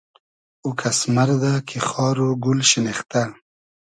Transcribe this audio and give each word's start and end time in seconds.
او 0.63 0.69
کئس 0.79 0.99
مئردۂ 1.15 1.53
کی 1.67 1.77
خار 1.87 2.17
و 2.25 2.27
گول 2.43 2.59
شینیختۂ 2.69 3.23